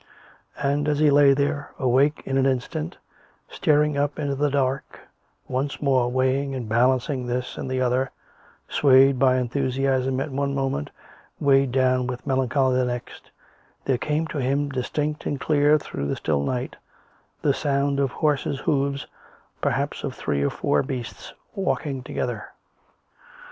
And, 0.57 0.87
as 0.87 0.97
he 0.97 1.11
lay 1.11 1.35
there, 1.35 1.69
awake 1.77 2.23
in 2.25 2.35
an 2.39 2.47
instant, 2.47 2.97
staring 3.49 3.97
up 3.99 4.17
into 4.17 4.33
the 4.33 4.49
dark, 4.49 5.01
once 5.47 5.79
more 5.79 6.09
weighing 6.09 6.55
and 6.55 6.67
balancing 6.67 7.27
this 7.27 7.55
and 7.55 7.69
the 7.69 7.81
other, 7.81 8.09
swayed 8.67 9.19
by 9.19 9.35
enthusiasm 9.35 10.19
at 10.19 10.31
one 10.31 10.55
moment, 10.55 10.89
weighed 11.39 11.71
down 11.71 12.07
with 12.07 12.25
melancholy 12.25 12.77
the 12.79 12.85
next— 12.85 13.29
there 13.85 13.99
came 13.99 14.25
to 14.29 14.39
him, 14.39 14.69
distinct 14.69 15.27
and 15.27 15.39
clear 15.39 15.77
through 15.77 16.07
the 16.07 16.15
still 16.15 16.41
night, 16.41 16.77
the 17.43 17.53
sound 17.53 17.99
of 17.99 18.09
horses' 18.09 18.61
hoofs, 18.61 19.05
perhaps 19.61 20.03
of 20.03 20.15
three 20.15 20.41
or 20.41 20.49
four 20.49 20.81
beasts, 20.81 21.35
walking 21.53 22.01
together. 22.01 22.45